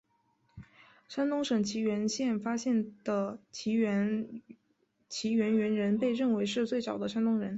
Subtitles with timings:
[1.07, 4.41] 山东省沂源县发现的沂源
[5.53, 7.49] 猿人被认为是最早的山东人。